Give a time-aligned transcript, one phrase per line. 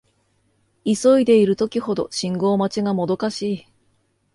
[0.83, 3.67] 急いでいる時ほど信号待ちがもどかしい